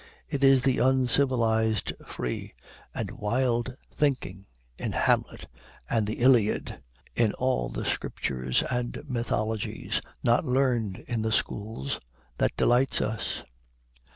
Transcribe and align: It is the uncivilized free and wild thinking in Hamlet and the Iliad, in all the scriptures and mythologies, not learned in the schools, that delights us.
It 0.27 0.43
is 0.43 0.63
the 0.63 0.79
uncivilized 0.79 1.93
free 2.07 2.55
and 2.91 3.11
wild 3.11 3.77
thinking 3.95 4.47
in 4.79 4.93
Hamlet 4.93 5.45
and 5.87 6.07
the 6.07 6.21
Iliad, 6.21 6.81
in 7.15 7.33
all 7.33 7.69
the 7.69 7.85
scriptures 7.85 8.63
and 8.71 9.03
mythologies, 9.07 10.01
not 10.23 10.43
learned 10.43 11.05
in 11.07 11.21
the 11.21 11.31
schools, 11.31 11.99
that 12.39 12.57
delights 12.57 12.99
us. 12.99 13.43